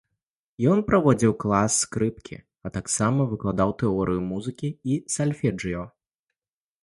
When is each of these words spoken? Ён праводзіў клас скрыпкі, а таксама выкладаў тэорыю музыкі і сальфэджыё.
Ён 0.71 0.79
праводзіў 0.87 1.33
клас 1.43 1.71
скрыпкі, 1.83 2.37
а 2.69 2.71
таксама 2.79 3.27
выкладаў 3.33 3.69
тэорыю 3.83 4.21
музыкі 4.31 4.69
і 4.95 4.99
сальфэджыё. 5.17 5.83